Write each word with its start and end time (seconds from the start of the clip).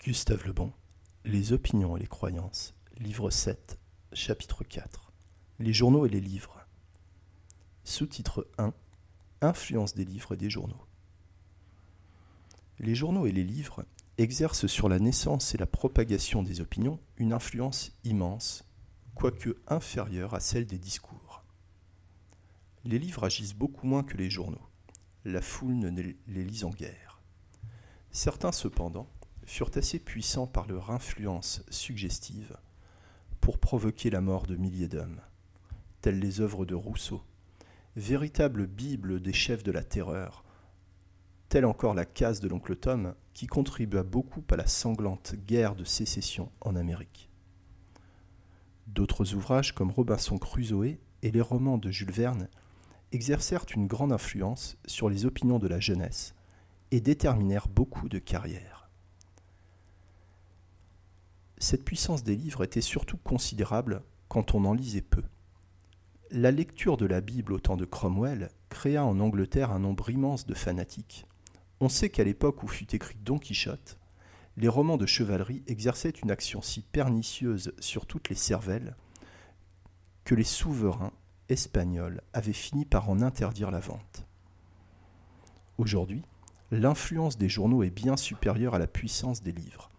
Gustave 0.00 0.46
Lebon, 0.46 0.72
Les 1.24 1.52
opinions 1.52 1.96
et 1.96 2.00
les 2.00 2.06
croyances, 2.06 2.72
livre 2.98 3.30
7, 3.30 3.80
chapitre 4.12 4.62
4. 4.62 5.12
Les 5.58 5.72
journaux 5.72 6.06
et 6.06 6.08
les 6.08 6.20
livres. 6.20 6.64
Sous-titre 7.82 8.46
1. 8.58 8.72
Influence 9.40 9.96
des 9.96 10.04
livres 10.04 10.34
et 10.34 10.36
des 10.36 10.50
journaux. 10.50 10.86
Les 12.78 12.94
journaux 12.94 13.26
et 13.26 13.32
les 13.32 13.42
livres 13.42 13.84
exercent 14.18 14.68
sur 14.68 14.88
la 14.88 15.00
naissance 15.00 15.56
et 15.56 15.58
la 15.58 15.66
propagation 15.66 16.44
des 16.44 16.60
opinions 16.60 17.00
une 17.16 17.32
influence 17.32 17.90
immense, 18.04 18.64
quoique 19.16 19.58
inférieure 19.66 20.32
à 20.32 20.40
celle 20.40 20.66
des 20.66 20.78
discours. 20.78 21.42
Les 22.84 23.00
livres 23.00 23.24
agissent 23.24 23.54
beaucoup 23.54 23.88
moins 23.88 24.04
que 24.04 24.16
les 24.16 24.30
journaux. 24.30 24.68
La 25.24 25.42
foule 25.42 25.74
ne 25.74 25.90
les 25.90 26.44
lit 26.44 26.62
en 26.62 26.70
guère. 26.70 27.20
Certains, 28.12 28.52
cependant, 28.52 29.08
furent 29.48 29.70
assez 29.76 29.98
puissants 29.98 30.46
par 30.46 30.68
leur 30.68 30.90
influence 30.90 31.62
suggestive 31.70 32.56
pour 33.40 33.58
provoquer 33.58 34.10
la 34.10 34.20
mort 34.20 34.46
de 34.46 34.56
milliers 34.56 34.88
d'hommes, 34.88 35.22
telles 36.02 36.18
les 36.18 36.40
œuvres 36.42 36.66
de 36.66 36.74
Rousseau, 36.74 37.22
véritable 37.96 38.66
Bible 38.66 39.20
des 39.20 39.32
chefs 39.32 39.62
de 39.62 39.72
la 39.72 39.82
terreur, 39.82 40.44
telle 41.48 41.64
encore 41.64 41.94
la 41.94 42.04
case 42.04 42.40
de 42.40 42.48
l'oncle 42.48 42.76
Tom, 42.76 43.14
qui 43.32 43.46
contribua 43.46 44.02
beaucoup 44.02 44.44
à 44.50 44.56
la 44.56 44.66
sanglante 44.66 45.34
guerre 45.46 45.76
de 45.76 45.84
sécession 45.84 46.52
en 46.60 46.76
Amérique. 46.76 47.30
D'autres 48.86 49.34
ouvrages 49.34 49.74
comme 49.74 49.90
Robinson 49.90 50.36
Crusoe 50.36 50.98
et 51.22 51.30
les 51.30 51.40
romans 51.40 51.78
de 51.78 51.90
Jules 51.90 52.12
Verne 52.12 52.48
exercèrent 53.12 53.66
une 53.74 53.86
grande 53.86 54.12
influence 54.12 54.76
sur 54.84 55.08
les 55.08 55.24
opinions 55.24 55.58
de 55.58 55.68
la 55.68 55.80
jeunesse 55.80 56.34
et 56.90 57.00
déterminèrent 57.00 57.68
beaucoup 57.68 58.10
de 58.10 58.18
carrières. 58.18 58.77
Cette 61.60 61.84
puissance 61.84 62.22
des 62.22 62.36
livres 62.36 62.62
était 62.62 62.80
surtout 62.80 63.16
considérable 63.16 64.02
quand 64.28 64.54
on 64.54 64.64
en 64.64 64.74
lisait 64.74 65.02
peu. 65.02 65.22
La 66.30 66.52
lecture 66.52 66.96
de 66.96 67.06
la 67.06 67.20
Bible 67.20 67.52
au 67.52 67.58
temps 67.58 67.76
de 67.76 67.84
Cromwell 67.84 68.50
créa 68.68 69.04
en 69.04 69.18
Angleterre 69.18 69.72
un 69.72 69.80
nombre 69.80 70.08
immense 70.10 70.46
de 70.46 70.54
fanatiques. 70.54 71.26
On 71.80 71.88
sait 71.88 72.10
qu'à 72.10 72.22
l'époque 72.22 72.62
où 72.62 72.68
fut 72.68 72.94
écrit 72.94 73.16
Don 73.24 73.38
Quichotte, 73.38 73.98
les 74.56 74.68
romans 74.68 74.96
de 74.96 75.06
chevalerie 75.06 75.62
exerçaient 75.66 76.10
une 76.10 76.30
action 76.30 76.62
si 76.62 76.82
pernicieuse 76.82 77.72
sur 77.80 78.06
toutes 78.06 78.28
les 78.28 78.36
cervelles 78.36 78.94
que 80.24 80.34
les 80.34 80.44
souverains 80.44 81.12
espagnols 81.48 82.20
avaient 82.34 82.52
fini 82.52 82.84
par 82.84 83.10
en 83.10 83.20
interdire 83.20 83.70
la 83.70 83.80
vente. 83.80 84.26
Aujourd'hui, 85.78 86.22
l'influence 86.70 87.38
des 87.38 87.48
journaux 87.48 87.82
est 87.82 87.90
bien 87.90 88.16
supérieure 88.16 88.74
à 88.74 88.78
la 88.78 88.86
puissance 88.86 89.42
des 89.42 89.52
livres. 89.52 89.90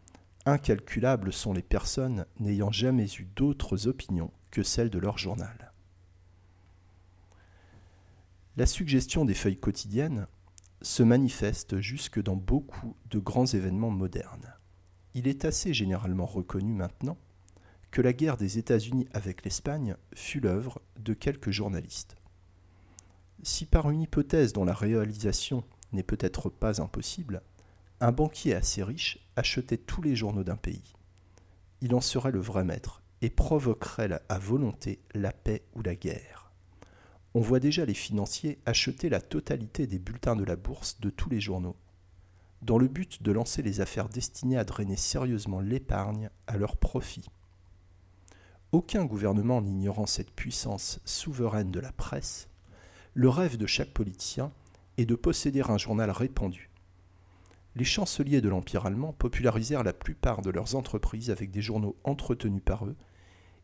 Incalculables 0.50 1.32
sont 1.32 1.54
les 1.54 1.62
personnes 1.62 2.26
n'ayant 2.40 2.72
jamais 2.72 3.06
eu 3.20 3.26
d'autres 3.36 3.86
opinions 3.86 4.32
que 4.50 4.64
celles 4.64 4.90
de 4.90 4.98
leur 4.98 5.20
journal. 5.20 5.72
La 8.58 8.66
suggestion 8.66 9.26
des 9.26 9.36
feuilles 9.36 9.60
quotidiennes 9.60 10.26
se 10.82 11.04
manifeste 11.04 11.82
jusque 11.82 12.20
dans 12.20 12.36
beaucoup 12.36 12.96
de 13.12 13.20
grands 13.20 13.46
événements 13.46 13.92
modernes. 13.92 14.56
Il 15.14 15.28
est 15.28 15.46
assez 15.46 15.72
généralement 15.72 16.26
reconnu 16.26 16.74
maintenant 16.74 17.20
que 17.92 18.02
la 18.02 18.14
guerre 18.14 18.38
des 18.38 18.58
États-Unis 18.58 19.08
avec 19.14 19.44
l'Espagne 19.46 19.98
fut 20.16 20.40
l'œuvre 20.40 20.82
de 20.98 21.14
quelques 21.14 21.52
journalistes. 21.52 22.16
Si 23.44 23.68
par 23.68 23.92
une 23.92 24.02
hypothèse 24.02 24.52
dont 24.52 24.66
la 24.66 24.74
réalisation 24.74 25.64
n'est 25.92 26.02
peut-être 26.02 26.50
pas 26.50 26.82
impossible, 26.82 27.44
un 28.02 28.12
banquier 28.12 28.56
assez 28.56 28.84
riche 28.84 29.20
achetait 29.36 29.78
tous 29.78 30.02
les 30.02 30.16
journaux 30.16 30.44
d'un 30.44 30.56
pays. 30.56 30.94
Il 31.82 31.94
en 31.96 32.02
serait 32.02 32.32
le 32.32 32.40
vrai 32.40 32.64
maître 32.64 33.04
et 33.22 33.30
provoquerait 33.30 34.22
à 34.30 34.40
volonté 34.40 35.00
la 35.14 35.32
paix 35.32 35.64
ou 35.76 35.82
la 35.82 35.96
guerre. 35.96 36.52
On 37.34 37.42
voit 37.42 37.60
déjà 37.60 37.86
les 37.86 37.94
financiers 37.94 38.60
acheter 38.66 39.10
la 39.10 39.22
totalité 39.22 39.86
des 39.86 40.00
bulletins 40.00 40.36
de 40.36 40.46
la 40.46 40.56
bourse 40.56 41.00
de 41.00 41.10
tous 41.10 41.30
les 41.30 41.42
journaux, 41.42 41.76
dans 42.62 42.78
le 42.78 42.88
but 42.88 43.22
de 43.22 43.32
lancer 43.32 43.62
les 43.62 43.82
affaires 43.82 44.10
destinées 44.10 44.58
à 44.58 44.64
drainer 44.64 44.96
sérieusement 44.96 45.60
l'épargne 45.60 46.30
à 46.48 46.58
leur 46.58 46.78
profit. 46.78 47.26
Aucun 48.72 49.06
gouvernement 49.06 49.62
n'ignorant 49.62 50.06
cette 50.06 50.32
puissance 50.32 51.00
souveraine 51.06 51.72
de 51.72 51.80
la 51.80 51.92
presse, 51.92 52.50
le 53.14 53.30
rêve 53.30 53.58
de 53.58 53.66
chaque 53.66 53.94
politicien 53.94 54.52
est 54.98 55.06
de 55.06 55.16
posséder 55.16 55.62
un 55.62 55.78
journal 55.78 56.12
répandu. 56.12 56.69
Les 57.80 57.86
chanceliers 57.86 58.42
de 58.42 58.50
l'Empire 58.50 58.86
allemand 58.86 59.14
popularisèrent 59.14 59.84
la 59.84 59.94
plupart 59.94 60.42
de 60.42 60.52
leurs 60.52 60.76
entreprises 60.76 61.32
avec 61.32 61.50
des 61.50 61.62
journaux 61.62 61.98
entretenus 62.04 62.62
par 62.64 62.86
eux 62.86 62.96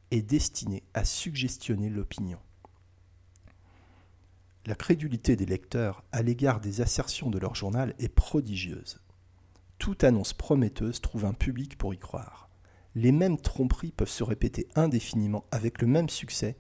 et 0.09 0.24
destinés 0.24 0.84
à 0.96 1.06
suggestionner 1.06 1.90
l'opinion. 1.90 2.40
La 4.66 4.76
crédulité 4.76 5.36
des 5.36 5.46
lecteurs 5.46 6.03
à 6.12 6.24
l'égard 6.24 6.59
des 6.59 6.81
assertions 6.81 7.30
de 7.30 7.38
leur 7.38 7.53
journal 7.53 7.94
est 8.00 8.09
prodigieuse. 8.09 9.00
Toute 9.78 10.03
annonce 10.03 10.34
prometteuse 10.34 11.02
trouve 11.02 11.26
un 11.26 11.34
public 11.34 11.78
pour 11.78 11.94
y 11.94 12.00
croire 12.00 12.46
les 12.96 13.12
mêmes 13.12 13.38
tromperies 13.38 13.92
peuvent 13.92 14.09
se 14.09 14.24
répéter 14.24 14.68
indéfiniment 14.76 15.46
avec 15.52 15.82
le 15.82 15.88
même 15.88 16.09
succès, 16.09 16.56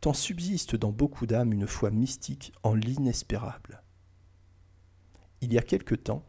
tant 0.00 0.14
subsiste 0.14 0.76
dans 0.76 0.92
beaucoup 0.92 1.26
d'âmes 1.26 1.52
une 1.52 1.66
foi 1.66 1.90
mystique 1.90 2.52
en 2.62 2.74
l'inespérable. 2.74 3.82
Il 5.42 5.52
y 5.52 5.58
a 5.58 5.62
quelque 5.62 5.94
temps, 5.94 6.24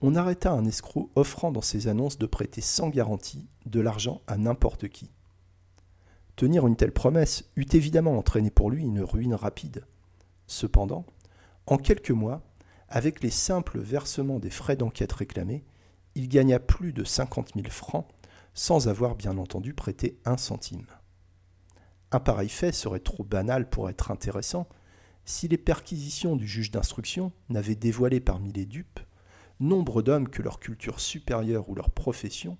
on 0.00 0.14
arrêta 0.14 0.52
un 0.52 0.64
escroc 0.64 1.10
offrant 1.16 1.50
dans 1.50 1.62
ses 1.62 1.88
annonces 1.88 2.18
de 2.18 2.26
prêter 2.26 2.60
sans 2.60 2.88
garantie 2.88 3.48
de 3.66 3.80
l'argent 3.80 4.22
à 4.26 4.36
n'importe 4.36 4.88
qui. 4.88 5.10
Tenir 6.36 6.66
une 6.66 6.76
telle 6.76 6.92
promesse 6.92 7.50
eût 7.56 7.66
évidemment 7.72 8.16
entraîné 8.16 8.50
pour 8.50 8.70
lui 8.70 8.84
une 8.84 9.02
ruine 9.02 9.34
rapide. 9.34 9.86
Cependant, 10.46 11.04
en 11.66 11.78
quelques 11.78 12.12
mois, 12.12 12.42
avec 12.88 13.22
les 13.22 13.30
simples 13.30 13.80
versements 13.80 14.38
des 14.38 14.50
frais 14.50 14.76
d'enquête 14.76 15.12
réclamés, 15.12 15.64
il 16.14 16.28
gagna 16.28 16.60
plus 16.60 16.92
de 16.92 17.04
cinquante 17.04 17.54
mille 17.56 17.70
francs 17.70 18.06
sans 18.54 18.88
avoir 18.88 19.16
bien 19.16 19.36
entendu 19.36 19.74
prêté 19.74 20.18
un 20.24 20.36
centime. 20.36 20.86
Un 22.12 22.20
pareil 22.20 22.48
fait 22.48 22.72
serait 22.72 23.00
trop 23.00 23.24
banal 23.24 23.68
pour 23.68 23.90
être 23.90 24.10
intéressant 24.10 24.68
si 25.24 25.48
les 25.48 25.58
perquisitions 25.58 26.36
du 26.36 26.46
juge 26.46 26.70
d'instruction 26.70 27.32
n'avaient 27.50 27.74
dévoilé 27.74 28.20
parmi 28.20 28.52
les 28.52 28.64
dupes 28.64 29.00
nombre 29.60 30.02
d'hommes 30.02 30.28
que 30.28 30.42
leur 30.42 30.60
culture 30.60 31.00
supérieure 31.00 31.68
ou 31.68 31.74
leur 31.74 31.90
profession 31.90 32.58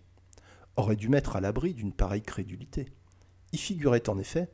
aurait 0.77 0.97
dû 0.97 1.09
mettre 1.09 1.37
à 1.37 1.41
l'abri 1.41 1.75
d'une 1.75 1.93
pareille 1.93 2.23
crédulité. 2.23 2.87
Y 3.53 3.59
figuraient 3.59 4.09
en 4.09 4.19
effet 4.19 4.51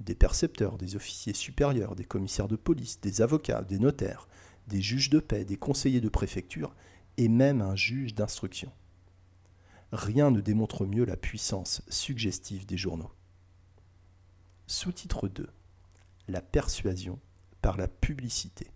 des 0.00 0.14
percepteurs, 0.14 0.76
des 0.76 0.96
officiers 0.96 1.34
supérieurs, 1.34 1.94
des 1.94 2.04
commissaires 2.04 2.48
de 2.48 2.56
police, 2.56 3.00
des 3.00 3.22
avocats, 3.22 3.62
des 3.62 3.78
notaires, 3.78 4.28
des 4.66 4.80
juges 4.80 5.10
de 5.10 5.20
paix, 5.20 5.44
des 5.44 5.56
conseillers 5.56 6.00
de 6.00 6.08
préfecture 6.08 6.74
et 7.16 7.28
même 7.28 7.60
un 7.60 7.76
juge 7.76 8.14
d'instruction. 8.14 8.72
Rien 9.92 10.30
ne 10.30 10.40
démontre 10.40 10.86
mieux 10.86 11.04
la 11.04 11.16
puissance 11.16 11.82
suggestive 11.88 12.66
des 12.66 12.76
journaux. 12.76 13.12
Sous-titre 14.66 15.28
2. 15.28 15.48
La 16.26 16.40
persuasion 16.40 17.20
par 17.62 17.76
la 17.76 17.86
publicité. 17.86 18.73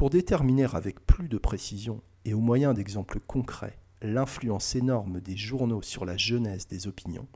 Pour 0.00 0.08
déterminer 0.08 0.64
avec 0.72 1.04
plus 1.04 1.28
de 1.28 1.36
précision 1.36 2.00
et 2.24 2.32
au 2.32 2.40
moyen 2.40 2.72
d'exemples 2.72 3.20
concrets 3.20 3.78
l'influence 4.00 4.74
énorme 4.74 5.20
des 5.20 5.36
journaux 5.36 5.82
sur 5.82 6.06
la 6.06 6.16
genèse 6.16 6.66
des 6.66 6.86
opinions, 6.86 7.28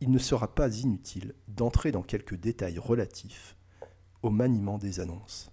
il 0.00 0.10
ne 0.10 0.18
sera 0.18 0.56
pas 0.56 0.76
inutile 0.76 1.36
d'entrer 1.46 1.92
dans 1.92 2.02
quelques 2.02 2.34
détails 2.34 2.80
relatifs 2.80 3.56
au 4.22 4.30
maniement 4.30 4.76
des 4.76 4.98
annonces. 4.98 5.52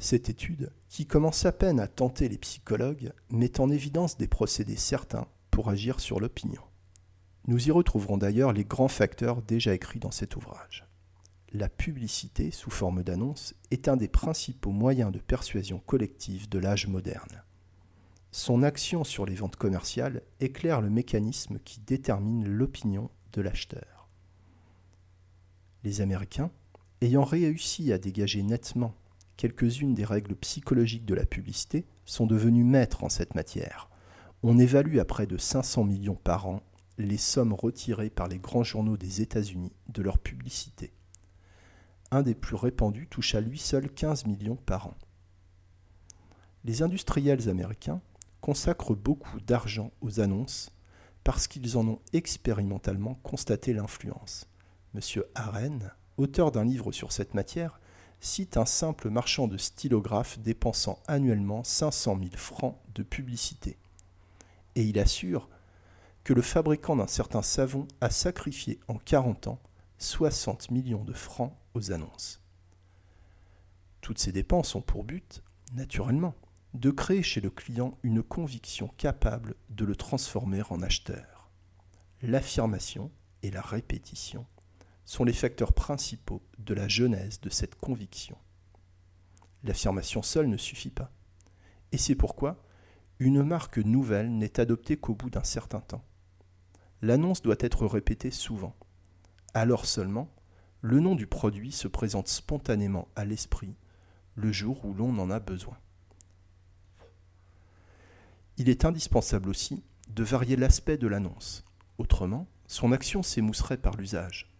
Cette 0.00 0.28
étude, 0.28 0.72
qui 0.88 1.06
commence 1.06 1.46
à 1.46 1.52
peine 1.52 1.78
à 1.78 1.86
tenter 1.86 2.28
les 2.28 2.38
psychologues, 2.38 3.12
met 3.30 3.60
en 3.60 3.70
évidence 3.70 4.16
des 4.16 4.26
procédés 4.26 4.74
certains 4.74 5.28
pour 5.52 5.68
agir 5.68 6.00
sur 6.00 6.18
l'opinion. 6.18 6.62
Nous 7.46 7.68
y 7.68 7.70
retrouverons 7.70 8.18
d'ailleurs 8.18 8.52
les 8.52 8.64
grands 8.64 8.88
facteurs 8.88 9.40
déjà 9.40 9.72
écrits 9.72 10.00
dans 10.00 10.10
cet 10.10 10.34
ouvrage. 10.34 10.84
La 11.58 11.70
publicité 11.70 12.50
sous 12.50 12.68
forme 12.68 13.02
d'annonce 13.02 13.54
est 13.70 13.88
un 13.88 13.96
des 13.96 14.08
principaux 14.08 14.72
moyens 14.72 15.10
de 15.10 15.18
persuasion 15.18 15.78
collective 15.78 16.50
de 16.50 16.58
l'âge 16.58 16.86
moderne. 16.86 17.44
Son 18.30 18.62
action 18.62 19.04
sur 19.04 19.24
les 19.24 19.36
ventes 19.36 19.56
commerciales 19.56 20.20
éclaire 20.38 20.82
le 20.82 20.90
mécanisme 20.90 21.58
qui 21.64 21.80
détermine 21.80 22.46
l'opinion 22.46 23.08
de 23.32 23.40
l'acheteur. 23.40 24.10
Les 25.82 26.02
Américains, 26.02 26.50
ayant 27.00 27.24
réussi 27.24 27.90
à 27.90 27.96
dégager 27.96 28.42
nettement 28.42 28.94
quelques-unes 29.38 29.94
des 29.94 30.04
règles 30.04 30.36
psychologiques 30.36 31.06
de 31.06 31.14
la 31.14 31.24
publicité 31.24 31.86
sont 32.04 32.26
devenues 32.26 32.64
maîtres 32.64 33.02
en 33.02 33.08
cette 33.08 33.34
matière. 33.34 33.88
On 34.42 34.58
évalue 34.58 34.98
à 34.98 35.06
près 35.06 35.26
de 35.26 35.38
500 35.38 35.84
millions 35.84 36.20
par 36.22 36.48
an 36.48 36.62
les 36.98 37.16
sommes 37.16 37.54
retirées 37.54 38.10
par 38.10 38.28
les 38.28 38.38
grands 38.38 38.62
journaux 38.62 38.98
des 38.98 39.22
États-Unis 39.22 39.72
de 39.88 40.02
leur 40.02 40.18
publicité. 40.18 40.92
Un 42.10 42.22
des 42.22 42.34
plus 42.34 42.56
répandus 42.56 43.08
touche 43.08 43.34
à 43.34 43.40
lui 43.40 43.58
seul 43.58 43.90
15 43.90 44.26
millions 44.26 44.56
par 44.56 44.86
an. 44.86 44.94
Les 46.64 46.82
industriels 46.82 47.48
américains 47.48 48.00
consacrent 48.40 48.94
beaucoup 48.94 49.40
d'argent 49.40 49.90
aux 50.00 50.20
annonces 50.20 50.70
parce 51.24 51.48
qu'ils 51.48 51.76
en 51.76 51.86
ont 51.88 52.00
expérimentalement 52.12 53.14
constaté 53.22 53.72
l'influence. 53.72 54.46
M. 54.94 55.00
Haren, 55.34 55.92
auteur 56.16 56.52
d'un 56.52 56.64
livre 56.64 56.92
sur 56.92 57.10
cette 57.10 57.34
matière, 57.34 57.80
cite 58.20 58.56
un 58.56 58.66
simple 58.66 59.10
marchand 59.10 59.48
de 59.48 59.56
stylographes 59.56 60.38
dépensant 60.38 61.00
annuellement 61.06 61.64
500 61.64 62.18
000 62.20 62.30
francs 62.36 62.78
de 62.94 63.02
publicité. 63.02 63.76
Et 64.76 64.82
il 64.82 64.98
assure 64.98 65.48
que 66.24 66.32
le 66.32 66.42
fabricant 66.42 66.96
d'un 66.96 67.06
certain 67.06 67.42
savon 67.42 67.86
a 68.00 68.10
sacrifié 68.10 68.78
en 68.88 68.96
40 68.96 69.48
ans 69.48 69.60
60 69.98 70.70
millions 70.70 71.04
de 71.04 71.12
francs 71.12 71.52
annonces. 71.90 72.40
Toutes 74.00 74.18
ces 74.18 74.32
dépenses 74.32 74.74
ont 74.74 74.82
pour 74.82 75.04
but, 75.04 75.42
naturellement, 75.74 76.34
de 76.74 76.90
créer 76.90 77.22
chez 77.22 77.40
le 77.40 77.50
client 77.50 77.98
une 78.02 78.22
conviction 78.22 78.88
capable 78.96 79.54
de 79.70 79.84
le 79.84 79.96
transformer 79.96 80.62
en 80.70 80.82
acheteur. 80.82 81.50
L'affirmation 82.22 83.10
et 83.42 83.50
la 83.50 83.62
répétition 83.62 84.46
sont 85.04 85.24
les 85.24 85.32
facteurs 85.32 85.72
principaux 85.72 86.42
de 86.58 86.74
la 86.74 86.88
genèse 86.88 87.40
de 87.40 87.50
cette 87.50 87.76
conviction. 87.76 88.36
L'affirmation 89.64 90.22
seule 90.22 90.48
ne 90.48 90.56
suffit 90.56 90.90
pas. 90.90 91.12
Et 91.92 91.98
c'est 91.98 92.14
pourquoi 92.14 92.62
une 93.18 93.42
marque 93.42 93.78
nouvelle 93.78 94.36
n'est 94.36 94.60
adoptée 94.60 94.98
qu'au 94.98 95.14
bout 95.14 95.30
d'un 95.30 95.44
certain 95.44 95.80
temps. 95.80 96.04
L'annonce 97.02 97.42
doit 97.42 97.56
être 97.60 97.86
répétée 97.86 98.30
souvent. 98.30 98.76
Alors 99.54 99.86
seulement, 99.86 100.34
le 100.80 101.00
nom 101.00 101.14
du 101.14 101.26
produit 101.26 101.72
se 101.72 101.88
présente 101.88 102.28
spontanément 102.28 103.08
à 103.16 103.24
l'esprit 103.24 103.74
le 104.34 104.52
jour 104.52 104.84
où 104.84 104.94
l'on 104.94 105.18
en 105.18 105.30
a 105.30 105.40
besoin. 105.40 105.76
Il 108.58 108.68
est 108.68 108.84
indispensable 108.84 109.48
aussi 109.48 109.82
de 110.08 110.22
varier 110.24 110.56
l'aspect 110.56 110.98
de 110.98 111.06
l'annonce. 111.06 111.64
Autrement, 111.98 112.46
son 112.66 112.92
action 112.92 113.22
s'émousserait 113.22 113.78
par 113.78 113.96
l'usage 113.96 114.50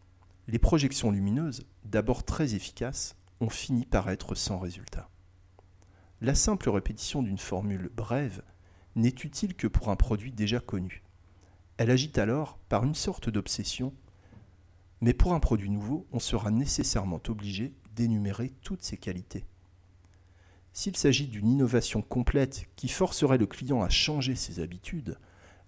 les 0.49 0.59
projections 0.59 1.11
lumineuses, 1.11 1.65
d'abord 1.85 2.25
très 2.25 2.55
efficaces, 2.55 3.17
ont 3.41 3.49
fini 3.49 3.85
par 3.85 4.09
être 4.11 4.35
sans 4.35 4.59
résultat. 4.59 5.11
La 6.21 6.35
simple 6.35 6.71
répétition 6.71 7.23
d'une 7.23 7.39
formule 7.39 7.91
brève 7.95 8.43
n'est 8.95 9.09
utile 9.09 9.55
que 9.55 9.67
pour 9.67 9.91
un 9.91 9.97
produit 9.97 10.33
déjà 10.33 10.61
connu. 10.61 11.03
Elle 11.77 11.91
agit 11.91 12.13
alors 12.17 12.59
par 12.69 12.85
une 12.85 12.95
sorte 12.95 13.29
d'obsession, 13.29 13.93
mais 15.01 15.15
pour 15.15 15.35
un 15.35 15.41
produit 15.41 15.71
nouveau, 15.71 16.07
on 16.13 16.19
sera 16.19 16.51
nécessairement 16.51 17.21
obligé 17.29 17.73
d'énumérer 17.95 18.53
toutes 18.63 18.83
ses 18.83 18.97
qualités. 18.97 19.45
S'il 20.73 20.97
s'agit 20.97 21.27
d'une 21.27 21.49
innovation 21.49 22.03
complète 22.03 22.67
qui 22.77 22.89
forcerait 22.89 23.39
le 23.39 23.47
client 23.47 23.83
à 23.83 23.89
changer 23.89 24.35
ses 24.35 24.61
habitudes, 24.61 25.19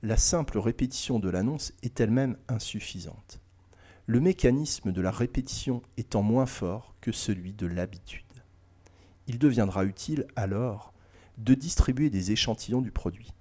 la 0.02 0.16
simple 0.16 0.58
répétition 0.58 1.18
de 1.18 1.30
l'annonce 1.30 1.72
est 1.82 2.00
elle-même 2.00 2.36
insuffisante 2.48 3.40
le 4.08 4.20
mécanisme 4.20 4.90
de 4.90 5.02
la 5.02 5.10
répétition 5.10 5.82
étant 5.98 6.22
moins 6.22 6.46
fort 6.46 6.94
que 7.02 7.12
celui 7.12 7.52
de 7.52 7.66
l'habitude. 7.66 8.24
Il 9.26 9.38
deviendra 9.38 9.84
utile 9.84 10.26
alors 10.34 10.94
de 11.36 11.52
distribuer 11.52 12.08
des 12.08 12.32
échantillons 12.32 12.80
du 12.80 12.90
produit. 12.90 13.34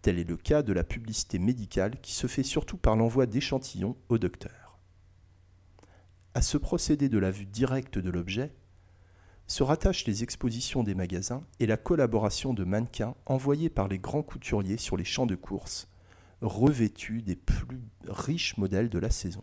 Tel 0.00 0.20
est 0.20 0.28
le 0.28 0.36
cas 0.36 0.62
de 0.62 0.72
la 0.72 0.84
publicité 0.84 1.40
médicale 1.40 2.00
qui 2.00 2.12
se 2.12 2.28
fait 2.28 2.44
surtout 2.44 2.76
par 2.76 2.94
l'envoi 2.94 3.26
d'échantillons 3.26 3.96
au 4.08 4.18
docteur. 4.18 4.59
À 6.32 6.42
ce 6.42 6.56
procédé 6.56 7.08
de 7.08 7.18
la 7.18 7.32
vue 7.32 7.46
directe 7.46 7.98
de 7.98 8.08
l'objet 8.08 8.52
se 9.48 9.64
rattachent 9.64 10.06
les 10.06 10.22
expositions 10.22 10.84
des 10.84 10.94
magasins 10.94 11.44
et 11.58 11.66
la 11.66 11.76
collaboration 11.76 12.54
de 12.54 12.62
mannequins 12.62 13.16
envoyés 13.26 13.68
par 13.68 13.88
les 13.88 13.98
grands 13.98 14.22
couturiers 14.22 14.76
sur 14.76 14.96
les 14.96 15.04
champs 15.04 15.26
de 15.26 15.34
course, 15.34 15.88
revêtus 16.40 17.22
des 17.22 17.34
plus 17.34 17.82
riches 18.06 18.56
modèles 18.58 18.88
de 18.88 19.00
la 19.00 19.10
saison. 19.10 19.42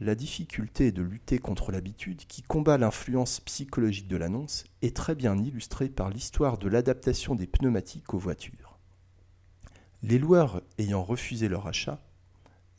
La 0.00 0.14
difficulté 0.14 0.92
de 0.92 1.02
lutter 1.02 1.38
contre 1.38 1.72
l'habitude 1.72 2.26
qui 2.26 2.42
combat 2.42 2.76
l'influence 2.76 3.40
psychologique 3.40 4.06
de 4.06 4.18
l'annonce 4.18 4.64
est 4.82 4.94
très 4.94 5.14
bien 5.14 5.36
illustrée 5.38 5.88
par 5.88 6.10
l'histoire 6.10 6.58
de 6.58 6.68
l'adaptation 6.68 7.34
des 7.34 7.46
pneumatiques 7.46 8.12
aux 8.12 8.18
voitures. 8.18 8.78
Les 10.02 10.18
loueurs 10.18 10.62
ayant 10.76 11.02
refusé 11.02 11.48
leur 11.48 11.66
achat, 11.66 12.00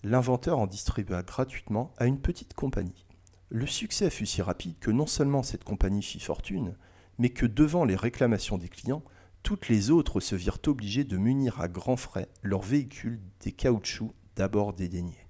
l'inventeur 0.03 0.59
en 0.59 0.67
distribua 0.67 1.23
gratuitement 1.23 1.93
à 1.97 2.05
une 2.05 2.19
petite 2.19 2.53
compagnie. 2.53 3.05
Le 3.49 3.65
succès 3.65 4.09
fut 4.09 4.25
si 4.25 4.41
rapide 4.41 4.77
que 4.79 4.91
non 4.91 5.07
seulement 5.07 5.43
cette 5.43 5.63
compagnie 5.63 6.03
fit 6.03 6.19
fortune, 6.19 6.75
mais 7.17 7.29
que 7.29 7.45
devant 7.45 7.83
les 7.83 7.95
réclamations 7.95 8.57
des 8.57 8.69
clients, 8.69 9.03
toutes 9.43 9.69
les 9.69 9.89
autres 9.89 10.19
se 10.19 10.35
virent 10.35 10.59
obligées 10.67 11.03
de 11.03 11.17
munir 11.17 11.59
à 11.59 11.67
grands 11.67 11.97
frais 11.97 12.29
leurs 12.43 12.61
véhicules 12.61 13.19
des 13.41 13.51
caoutchoucs 13.51 14.13
d'abord 14.35 14.73
dédaignés. 14.73 15.27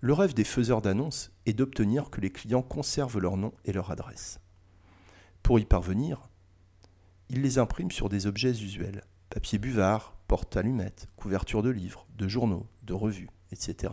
Le 0.00 0.12
rêve 0.12 0.34
des 0.34 0.44
faiseurs 0.44 0.82
d'annonces 0.82 1.32
est 1.46 1.54
d'obtenir 1.54 2.10
que 2.10 2.20
les 2.20 2.30
clients 2.30 2.62
conservent 2.62 3.18
leur 3.18 3.36
nom 3.36 3.52
et 3.64 3.72
leur 3.72 3.90
adresse. 3.90 4.40
Pour 5.42 5.58
y 5.58 5.64
parvenir, 5.64 6.28
ils 7.28 7.40
les 7.40 7.58
impriment 7.58 7.90
sur 7.90 8.08
des 8.08 8.26
objets 8.26 8.50
usuels 8.50 9.02
papier 9.30 9.58
buvard, 9.58 10.15
porte-allumettes, 10.26 11.08
couverture 11.16 11.62
de 11.62 11.70
livres, 11.70 12.06
de 12.16 12.28
journaux, 12.28 12.66
de 12.82 12.94
revues, 12.94 13.30
etc. 13.52 13.92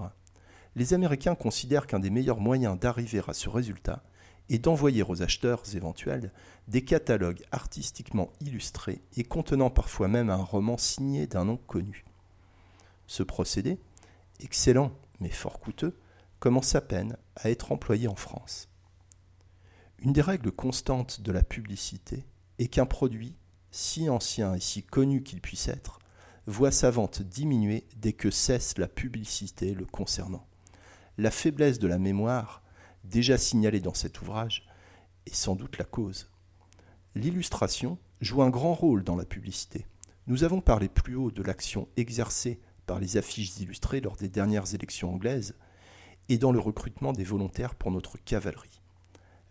Les 0.76 0.94
Américains 0.94 1.36
considèrent 1.36 1.88
qu'un 1.88 2.00
des 2.00 2.10
meilleurs 2.10 2.40
moyens 2.40 2.80
d'arriver 2.80 3.22
à 3.28 3.34
ce 3.34 3.50
résultat 3.50 4.04
est 4.50 4.60
d'envoyer 4.60 5.04
aux 5.04 5.22
acheteurs 5.22 5.64
éventuels 5.76 6.32
des 6.68 6.84
catalogues 6.84 7.44
artistiquement 7.52 8.32
illustrés 8.42 9.02
et 9.16 9.24
contenant 9.24 9.70
parfois 9.70 10.08
même 10.08 10.30
un 10.30 10.44
roman 10.44 10.78
signé 10.78 11.28
d'un 11.28 11.46
nom 11.46 11.58
connu. 11.58 12.04
Ce 13.08 13.24
procédé, 13.24 13.80
excellent 14.40 14.92
mais 15.20 15.30
fort 15.30 15.60
coûteux, 15.60 15.98
commence 16.40 16.76
à 16.76 16.82
peine 16.82 17.18
à 17.36 17.50
être 17.50 17.72
employé 17.72 18.08
en 18.08 18.16
France. 18.16 18.68
Une 20.00 20.12
des 20.12 20.22
règles 20.22 20.52
constantes 20.52 21.22
de 21.22 21.32
la 21.32 21.44
publicité 21.44 22.26
est 22.60 22.68
qu'un 22.68 22.86
produit, 22.86 23.36
si 23.72 24.10
ancien 24.10 24.54
et 24.54 24.60
si 24.60 24.84
connu 24.84 25.24
qu'il 25.24 25.40
puisse 25.40 25.70
être, 25.70 26.00
voit 26.48 26.72
sa 26.72 26.92
vente 26.92 27.22
diminuer 27.22 27.86
dès 27.98 28.14
que 28.14 28.32
cesse 28.32 28.78
la 28.78 28.88
publicité 28.88 29.74
le 29.74 29.86
concernant. 29.86 30.46
La 31.18 31.32
faiblesse 31.32 31.80
de 31.80 31.88
la 31.88 32.00
mémoire, 32.00 32.64
déjà 33.04 33.38
signalée 33.38 33.80
dans 33.80 33.94
cet 33.94 34.22
ouvrage, 34.22 34.68
est 35.26 35.36
sans 35.36 35.56
doute 35.56 35.78
la 35.78 35.86
cause. 35.86 36.30
L'illustration 37.16 37.98
joue 38.22 38.42
un 38.42 38.50
grand 38.50 38.74
rôle 38.74 39.04
dans 39.04 39.16
la 39.16 39.26
publicité. 39.26 39.86
Nous 40.28 40.44
avons 40.44 40.62
parlé 40.62 40.90
plus 40.90 41.16
haut 41.16 41.32
de 41.32 41.44
l'action 41.44 41.88
exercée 41.98 42.60
par 42.86 43.00
les 43.00 43.18
affiches 43.18 43.60
illustrées 43.60 44.02
lors 44.02 44.16
des 44.16 44.30
dernières 44.30 44.74
élections 44.74 45.14
anglaises 45.14 45.56
et 46.30 46.38
dans 46.38 46.52
le 46.52 46.60
recrutement 46.60 47.14
des 47.14 47.24
volontaires 47.24 47.76
pour 47.76 47.92
notre 47.92 48.18
cavalerie. 48.18 48.82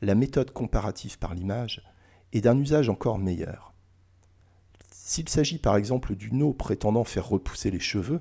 La 0.01 0.15
méthode 0.15 0.51
comparative 0.51 1.19
par 1.19 1.35
l'image 1.35 1.83
est 2.33 2.41
d'un 2.41 2.59
usage 2.59 2.89
encore 2.89 3.19
meilleur. 3.19 3.72
S'il 5.05 5.29
s'agit 5.29 5.59
par 5.59 5.75
exemple 5.77 6.15
d'une 6.15 6.45
eau 6.45 6.53
prétendant 6.53 7.03
faire 7.03 7.29
repousser 7.29 7.73
les 7.73 7.81
cheveux, 7.81 8.21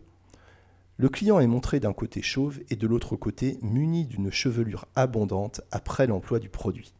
le 0.98 1.10
client 1.10 1.40
est 1.40 1.46
montré 1.46 1.80
d'un 1.80 1.94
côté 1.94 2.24
chauve 2.24 2.60
et 2.72 2.76
de 2.76 2.88
l'autre 2.88 3.16
côté 3.16 3.60
muni 3.62 4.08
d'une 4.08 4.32
chevelure 4.32 4.88
abondante 4.96 5.62
après 5.70 6.08
l'emploi 6.08 6.40
du 6.40 6.50
produit. 6.50 6.96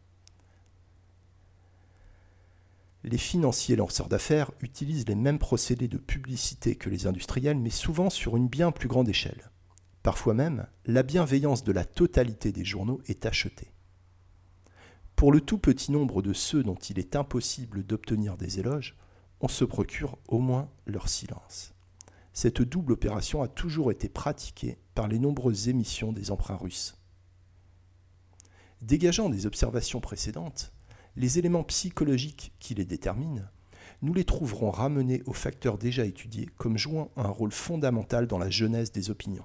Les 3.02 3.18
financiers 3.18 3.74
lanceurs 3.74 4.08
d'affaires 4.08 4.52
utilisent 4.60 5.08
les 5.08 5.16
mêmes 5.16 5.40
procédés 5.40 5.88
de 5.88 5.98
publicité 5.98 6.76
que 6.76 6.88
les 6.88 7.08
industriels, 7.08 7.58
mais 7.58 7.70
souvent 7.70 8.08
sur 8.08 8.36
une 8.36 8.46
bien 8.46 8.70
plus 8.70 8.88
grande 8.88 9.08
échelle. 9.08 9.50
Parfois 10.04 10.32
même, 10.32 10.68
la 10.86 11.02
bienveillance 11.02 11.64
de 11.64 11.72
la 11.72 11.84
totalité 11.84 12.52
des 12.52 12.64
journaux 12.64 13.00
est 13.06 13.26
achetée. 13.26 13.72
Pour 15.16 15.32
le 15.32 15.40
tout 15.40 15.58
petit 15.58 15.90
nombre 15.90 16.22
de 16.22 16.32
ceux 16.32 16.62
dont 16.62 16.76
il 16.76 17.00
est 17.00 17.16
impossible 17.16 17.82
d'obtenir 17.82 18.36
des 18.36 18.60
éloges, 18.60 18.96
on 19.42 19.48
se 19.48 19.64
procure 19.64 20.16
au 20.28 20.38
moins 20.38 20.70
leur 20.86 21.08
silence. 21.08 21.74
Cette 22.32 22.62
double 22.62 22.92
opération 22.92 23.42
a 23.42 23.48
toujours 23.48 23.90
été 23.90 24.08
pratiquée 24.08 24.78
par 24.94 25.08
les 25.08 25.18
nombreuses 25.18 25.68
émissions 25.68 26.12
des 26.12 26.30
emprunts 26.30 26.56
russes. 26.56 26.96
Dégageant 28.80 29.28
des 29.28 29.46
observations 29.46 30.00
précédentes, 30.00 30.72
les 31.16 31.38
éléments 31.38 31.64
psychologiques 31.64 32.52
qui 32.58 32.74
les 32.74 32.84
déterminent, 32.84 33.44
nous 34.00 34.14
les 34.14 34.24
trouverons 34.24 34.70
ramenés 34.70 35.22
aux 35.26 35.32
facteurs 35.32 35.76
déjà 35.76 36.04
étudiés 36.06 36.48
comme 36.56 36.78
jouant 36.78 37.10
un 37.16 37.28
rôle 37.28 37.52
fondamental 37.52 38.26
dans 38.26 38.38
la 38.38 38.50
genèse 38.50 38.92
des 38.92 39.10
opinions. 39.10 39.44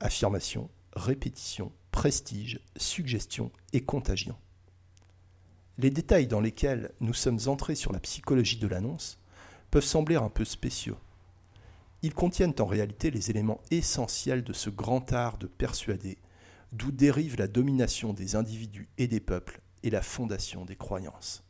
Affirmation, 0.00 0.70
répétition, 0.94 1.72
prestige, 1.90 2.60
suggestion 2.76 3.50
et 3.72 3.84
contagion. 3.84 4.36
Les 5.78 5.90
détails 5.90 6.26
dans 6.26 6.40
lesquels 6.40 6.92
nous 7.00 7.14
sommes 7.14 7.40
entrés 7.46 7.74
sur 7.74 7.92
la 7.92 8.00
psychologie 8.00 8.58
de 8.58 8.66
l'annonce 8.68 9.18
peuvent 9.70 9.84
sembler 9.84 10.16
un 10.16 10.28
peu 10.28 10.44
spéciaux. 10.44 10.98
Ils 12.02 12.14
contiennent 12.14 12.54
en 12.58 12.66
réalité 12.66 13.10
les 13.10 13.30
éléments 13.30 13.60
essentiels 13.70 14.44
de 14.44 14.52
ce 14.52 14.70
grand 14.70 15.12
art 15.12 15.38
de 15.38 15.46
persuader, 15.46 16.18
d'où 16.72 16.92
dérive 16.92 17.36
la 17.38 17.48
domination 17.48 18.12
des 18.12 18.36
individus 18.36 18.88
et 18.98 19.08
des 19.08 19.20
peuples 19.20 19.60
est 19.82 19.90
la 19.90 20.02
fondation 20.02 20.64
des 20.64 20.76
croyances. 20.76 21.43